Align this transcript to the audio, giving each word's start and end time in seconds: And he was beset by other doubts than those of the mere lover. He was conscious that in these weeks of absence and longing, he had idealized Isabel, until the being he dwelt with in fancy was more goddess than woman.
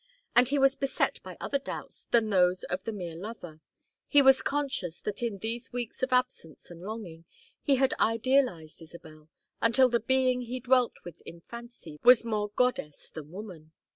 And 0.35 0.47
he 0.49 0.57
was 0.57 0.75
beset 0.75 1.21
by 1.21 1.37
other 1.39 1.59
doubts 1.59 2.05
than 2.05 2.31
those 2.31 2.63
of 2.63 2.83
the 2.85 2.91
mere 2.91 3.13
lover. 3.13 3.61
He 4.07 4.23
was 4.23 4.41
conscious 4.41 4.99
that 5.01 5.21
in 5.21 5.37
these 5.37 5.71
weeks 5.71 6.01
of 6.01 6.11
absence 6.11 6.71
and 6.71 6.81
longing, 6.81 7.25
he 7.61 7.75
had 7.75 7.93
idealized 7.99 8.81
Isabel, 8.81 9.29
until 9.61 9.89
the 9.89 9.99
being 9.99 10.41
he 10.41 10.59
dwelt 10.59 10.93
with 11.05 11.21
in 11.23 11.41
fancy 11.41 11.99
was 12.01 12.25
more 12.25 12.49
goddess 12.55 13.09
than 13.11 13.29
woman. 13.29 13.73